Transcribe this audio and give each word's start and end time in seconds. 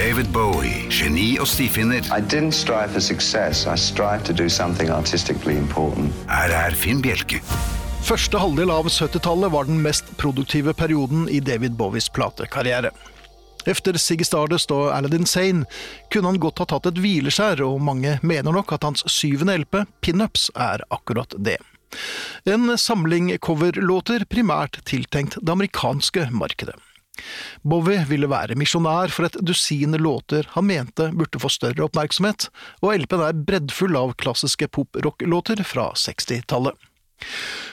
David 0.00 0.30
Bowie, 0.32 0.86
geni 0.88 1.34
og 1.36 1.44
stifinner. 1.50 2.00
I 2.08 2.22
didn't 2.24 2.56
strive 2.56 2.88
for 2.94 3.04
success. 3.04 3.66
I 3.66 3.76
strived 3.76 4.24
to 4.24 4.32
do 4.32 4.48
something 4.48 4.88
artistically 4.88 5.58
important. 5.58 6.14
Her 6.30 6.48
er 6.56 6.72
Finn 6.72 7.02
Bjelke. 7.04 7.42
Første 8.08 8.40
halvdel 8.40 8.72
av 8.72 8.88
70-tallet 8.88 9.52
var 9.52 9.68
den 9.68 9.82
mest 9.84 10.08
produktive 10.16 10.72
perioden 10.72 11.28
i 11.28 11.42
David 11.44 11.76
Bowies 11.76 12.08
platekarriere. 12.16 12.94
Efter 13.68 14.00
Siggy 14.00 14.24
Stardust 14.24 14.72
og 14.72 14.88
Aladdin 14.96 15.28
Sane 15.28 15.68
kunne 16.08 16.32
han 16.32 16.40
godt 16.40 16.64
ha 16.64 16.70
tatt 16.72 16.88
et 16.88 17.04
hvileskjær, 17.04 17.60
og 17.68 17.84
mange 17.84 18.16
mener 18.24 18.56
nok 18.56 18.72
at 18.72 18.88
hans 18.88 19.04
syvende 19.04 19.58
LP, 19.66 19.82
Pinups, 20.00 20.48
er 20.56 20.80
akkurat 20.88 21.36
det. 21.36 21.58
En 22.48 22.72
samling 22.80 23.34
coverlåter 23.44 24.24
primært 24.32 24.80
tiltenkt 24.88 25.36
det 25.42 25.58
amerikanske 25.58 26.30
markedet. 26.32 26.80
Bowie 27.62 28.04
ville 28.08 28.30
være 28.30 28.58
misjonær 28.58 29.12
for 29.14 29.28
et 29.28 29.38
dusin 29.44 29.96
låter 30.00 30.48
han 30.54 30.68
mente 30.68 31.10
burde 31.16 31.40
få 31.42 31.50
større 31.52 31.86
oppmerksomhet, 31.86 32.48
og 32.82 32.94
LP-en 33.02 33.26
er 33.26 33.42
breddfull 33.48 33.98
av 33.98 34.14
klassiske 34.20 34.70
pop-rock-låter 34.72 35.64
fra 35.66 35.90
60-tallet. 35.98 36.78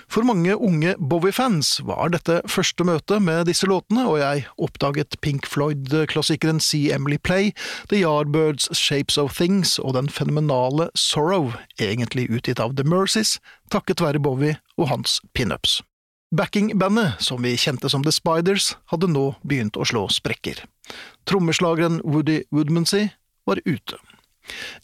For 0.08 0.24
mange 0.24 0.56
unge 0.56 0.94
Bowie-fans 1.00 1.82
var 1.88 2.12
dette 2.14 2.40
første 2.48 2.86
møte 2.88 3.20
med 3.24 3.48
disse 3.50 3.68
låtene, 3.68 4.06
og 4.08 4.20
jeg 4.22 4.46
oppdaget 4.64 5.20
Pink 5.24 5.48
Floyd-klassikeren 5.52 6.62
See 6.64 6.94
Emily 6.96 7.18
Play, 7.20 7.52
The 7.92 8.02
Yardbirds' 8.04 8.70
Shapes 8.76 9.18
of 9.20 9.36
Things 9.36 9.76
og 9.84 9.98
den 10.00 10.10
fenomenale 10.12 10.90
Sorrow, 10.96 11.52
egentlig 11.80 12.30
utgitt 12.32 12.64
av 12.64 12.78
The 12.80 12.88
Mercies, 12.88 13.38
takket 13.72 14.04
være 14.04 14.24
Bowie 14.24 14.60
og 14.78 14.92
hans 14.94 15.20
pinups. 15.36 15.82
Backingbandet, 16.36 17.14
som 17.20 17.42
vi 17.42 17.58
kjente 17.58 17.90
som 17.90 18.04
The 18.04 18.12
Spiders, 18.12 18.76
hadde 18.92 19.08
nå 19.08 19.30
begynt 19.48 19.78
å 19.80 19.86
slå 19.88 20.10
sprekker. 20.12 20.60
Trommeslageren 21.24 22.02
Woody 22.04 22.42
Woodmansey 22.52 23.14
var 23.48 23.62
ute. 23.64 23.96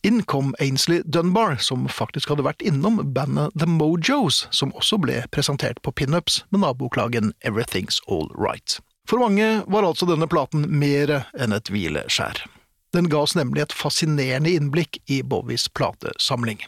Inn 0.08 0.22
kom 0.24 0.54
Ainsley 0.64 1.02
Dunbar, 1.04 1.58
som 1.60 1.90
faktisk 1.92 2.32
hadde 2.32 2.46
vært 2.48 2.64
innom 2.64 3.02
bandet 3.16 3.52
The 3.60 3.68
Mojos, 3.68 4.46
som 4.56 4.72
også 4.80 5.02
ble 5.04 5.20
presentert 5.36 5.82
på 5.84 5.92
pinups 5.92 6.46
med 6.52 6.64
naboklagen 6.64 7.34
Everything's 7.44 8.00
All 8.08 8.32
Right. 8.40 8.80
For 9.04 9.20
mange 9.20 9.66
var 9.68 9.84
altså 9.84 10.08
denne 10.08 10.30
platen 10.32 10.64
mer 10.72 11.26
enn 11.36 11.52
et 11.52 11.68
hvileskjær. 11.68 12.46
Den 12.96 13.12
ga 13.12 13.26
oss 13.26 13.36
nemlig 13.36 13.66
et 13.66 13.76
fascinerende 13.76 14.54
innblikk 14.54 15.02
i 15.12 15.20
Bowies 15.28 15.68
platesamling. 15.76 16.64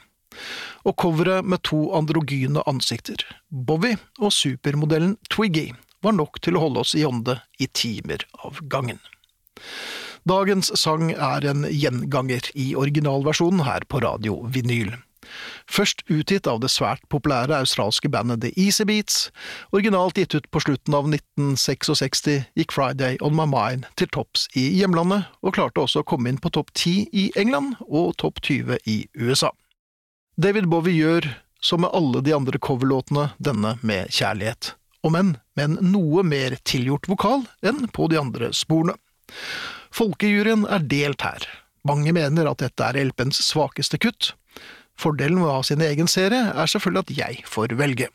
Og 0.86 0.96
coveret 1.02 1.46
med 1.46 1.64
to 1.68 1.88
androgyne 1.98 2.64
ansikter, 2.70 3.24
Bowie 3.50 3.98
og 4.20 4.34
supermodellen 4.36 5.18
Twiggy, 5.30 5.72
var 6.06 6.16
nok 6.18 6.42
til 6.46 6.58
å 6.58 6.66
holde 6.68 6.84
oss 6.86 6.94
i 6.98 7.06
ånde 7.08 7.40
i 7.60 7.68
timer 7.68 8.28
av 8.46 8.62
gangen. 8.70 9.02
Dagens 10.26 10.72
sang 10.80 11.12
er 11.14 11.46
en 11.46 11.66
gjenganger 11.70 12.48
i 12.58 12.72
originalversjonen 12.78 13.66
her 13.66 13.86
på 13.90 14.02
Radio 14.06 14.40
Vinyl. 14.50 14.96
Først 15.66 16.04
utgitt 16.12 16.48
av 16.48 16.60
det 16.62 16.70
svært 16.74 17.04
populære 17.10 17.58
australske 17.58 18.10
bandet 18.14 18.44
The 18.44 18.52
Easy 18.62 18.86
Beats, 18.86 19.30
originalt 19.74 20.20
gitt 20.20 20.36
ut 20.38 20.50
på 20.54 20.62
slutten 20.62 20.98
av 20.98 21.10
1966, 21.10 22.26
gikk 22.58 22.76
Friday 22.76 23.18
On 23.26 23.36
My 23.38 23.48
Mind 23.50 23.90
til 24.00 24.10
topps 24.14 24.48
i 24.58 24.68
hjemlandet, 24.78 25.26
og 25.42 25.58
klarte 25.58 25.82
også 25.82 26.04
å 26.04 26.08
komme 26.08 26.30
inn 26.30 26.42
på 26.42 26.54
topp 26.54 26.74
10 26.74 27.10
i 27.14 27.30
England 27.42 27.78
og 27.88 28.16
topp 28.22 28.42
20 28.46 28.82
i 28.86 29.04
USA. 29.18 29.54
David 30.36 30.66
Bowie 30.68 30.98
gjør, 31.00 31.30
som 31.64 31.86
med 31.86 31.94
alle 31.96 32.20
de 32.20 32.34
andre 32.36 32.60
coverlåtene, 32.60 33.30
denne 33.40 33.78
med 33.88 34.12
kjærlighet, 34.12 34.74
om 35.08 35.16
enn 35.16 35.30
med 35.56 35.64
en 35.64 35.94
noe 35.94 36.26
mer 36.28 36.58
tilgjort 36.68 37.08
vokal 37.08 37.46
enn 37.64 37.86
på 37.96 38.10
de 38.12 38.20
andre 38.20 38.50
sporene. 38.52 38.98
Folkejuryen 39.96 40.66
er 40.68 40.84
delt 40.92 41.24
her. 41.24 41.46
Mange 41.88 42.12
mener 42.12 42.50
at 42.52 42.60
dette 42.60 42.84
er 42.84 43.00
LP-ens 43.00 43.40
svakeste 43.48 44.00
kutt. 44.02 44.34
Fordelen 45.00 45.40
med 45.40 45.48
å 45.48 45.56
ha 45.62 45.64
sin 45.64 45.84
egen 45.86 46.12
serie 46.12 46.52
er 46.52 46.68
selvfølgelig 46.68 47.06
at 47.06 47.16
jeg 47.16 47.48
får 47.48 47.78
velge. 47.80 48.12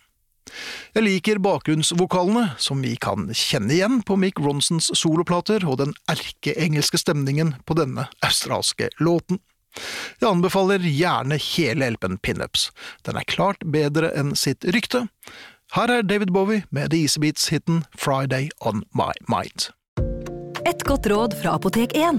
Jeg 0.93 1.07
liker 1.07 1.41
bakgrunnsvokalene, 1.41 2.51
som 2.61 2.85
vi 2.85 2.99
kan 3.01 3.31
kjenne 3.33 3.73
igjen 3.73 4.01
på 4.05 4.19
Mick 4.21 4.41
Ronsons 4.45 4.91
soloplater, 4.99 5.65
og 5.65 5.81
den 5.81 5.97
erkeengelske 6.11 7.01
stemningen 7.01 7.55
på 7.65 7.79
denne 7.81 8.11
australske 8.27 8.91
låten. 9.01 9.41
Jeg 10.21 10.29
anbefaler 10.31 10.83
gjerne 10.85 11.39
hele 11.41 11.93
LP-en 11.95 12.19
Pinups. 12.23 12.69
Den 13.07 13.21
er 13.21 13.29
klart 13.31 13.63
bedre 13.65 14.13
enn 14.19 14.35
sitt 14.39 14.67
rykte. 14.75 15.07
Her 15.77 15.93
er 15.95 16.03
David 16.03 16.33
Bowie 16.35 16.65
med 16.75 16.91
The 16.91 17.05
Easy 17.05 17.21
Beats-hiten 17.23 17.85
Friday 17.95 18.51
On 18.67 18.83
My 18.91 19.13
Mind. 19.31 19.71
Et 20.67 20.83
godt 20.87 21.07
råd 21.11 21.37
fra 21.39 21.55
Apotek 21.57 21.95
1. 21.97 22.19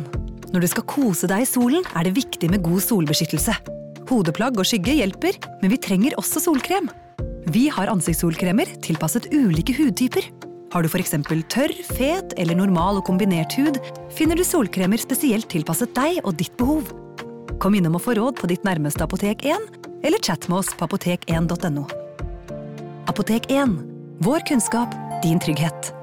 Når 0.51 0.63
du 0.63 0.67
skal 0.72 0.88
kose 0.88 1.28
deg 1.28 1.44
i 1.44 1.50
solen, 1.50 1.84
er 1.95 2.07
det 2.07 2.16
viktig 2.16 2.50
med 2.51 2.63
god 2.63 2.81
solbeskyttelse. 2.84 3.53
Hodeplagg 4.09 4.57
og 4.59 4.67
skygge 4.67 4.95
hjelper, 4.97 5.38
men 5.61 5.72
vi 5.72 5.79
trenger 5.79 6.16
også 6.19 6.41
solkrem. 6.44 6.90
Vi 7.51 7.67
har 7.73 7.91
ansiktssolkremer 7.91 8.72
tilpasset 8.84 9.29
ulike 9.35 9.75
hudtyper. 9.78 10.28
Har 10.72 10.84
du 10.84 10.88
f.eks. 10.88 11.16
tørr, 11.51 11.75
fet 11.97 12.35
eller 12.40 12.56
normal 12.56 13.01
og 13.01 13.07
kombinert 13.07 13.56
hud, 13.59 13.79
finner 14.16 14.40
du 14.40 14.44
solkremer 14.47 15.00
spesielt 15.01 15.50
tilpasset 15.51 15.91
deg 15.97 16.22
og 16.23 16.38
ditt 16.40 16.56
behov. 16.59 16.88
Kom 17.61 17.75
innom 17.77 17.94
og 17.94 18.01
få 18.01 18.16
råd 18.17 18.39
på 18.41 18.47
ditt 18.49 18.63
nærmeste 18.66 19.05
Apotek 19.05 19.44
1, 19.45 19.66
eller 20.01 20.17
chat 20.25 20.47
med 20.49 20.63
oss 20.63 20.72
på 20.73 20.88
apotek1.no. 20.88 21.85
Apotek 23.11 23.51
1 23.53 23.77
vår 24.25 24.41
kunnskap, 24.49 24.95
din 25.22 25.38
trygghet. 25.41 25.94